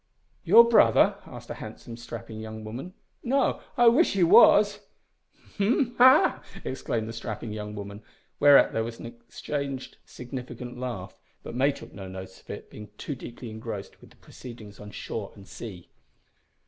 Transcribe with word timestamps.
"Your 0.43 0.67
brother?" 0.67 1.19
asked 1.27 1.51
a 1.51 1.61
handsome, 1.61 1.95
strapping 1.95 2.39
young 2.41 2.63
woman. 2.63 2.95
"No 3.23 3.61
I 3.77 3.87
wish 3.87 4.13
he 4.13 4.23
was!" 4.23 4.79
"Hm! 5.57 5.93
ha!" 5.99 6.41
exclaimed 6.65 7.07
the 7.07 7.13
strapping 7.13 7.53
young 7.53 7.75
woman 7.75 8.01
whereat 8.39 8.73
there 8.73 8.83
was 8.83 8.99
exchanged 8.99 9.97
a 10.03 10.07
significant 10.09 10.79
laugh; 10.79 11.15
but 11.43 11.53
May 11.53 11.71
took 11.71 11.93
no 11.93 12.07
notice 12.07 12.41
of 12.41 12.49
it, 12.49 12.71
being 12.71 12.89
too 12.97 13.13
deeply 13.13 13.51
engrossed 13.51 14.01
with 14.01 14.09
the 14.09 14.15
proceedings 14.15 14.79
on 14.79 14.89
shore 14.89 15.33
and 15.35 15.47
sea. 15.47 15.87